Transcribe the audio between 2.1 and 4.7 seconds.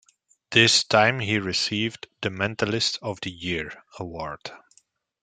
the "Mentalist of the Year" award.